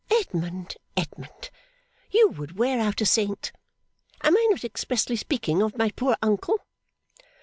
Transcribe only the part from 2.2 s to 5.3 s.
would wear out a Saint. Am I not expressly